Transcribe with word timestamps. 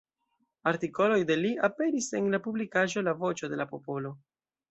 Artikoloj 0.69 1.17
de 1.31 1.35
li 1.41 1.51
aperis 1.67 2.09
en 2.21 2.31
la 2.35 2.41
publikaĵo 2.47 3.05
"La 3.09 3.15
Voĉo 3.23 3.53
de 3.55 3.61
la 3.63 3.71
Popolo". 3.77 4.15